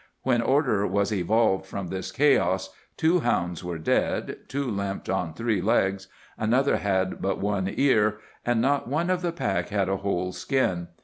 When 0.23 0.41
order 0.41 0.87
was 0.87 1.11
evolved 1.11 1.67
from 1.67 1.89
this 1.89 2.11
chaos, 2.11 2.71
two 2.97 3.19
hounds 3.19 3.63
were 3.63 3.77
dead, 3.77 4.37
two 4.47 4.63
limped 4.65 5.09
on 5.11 5.35
three 5.35 5.61
legs, 5.61 6.07
another 6.39 6.77
had 6.77 7.21
but 7.21 7.37
one 7.37 7.69
ear, 7.71 8.17
and 8.43 8.59
not 8.59 8.87
one 8.87 9.11
of 9.11 9.21
the 9.21 9.31
pack 9.31 9.69
had 9.69 9.89
a 9.89 9.97
whole 9.97 10.31
skin. 10.31 10.87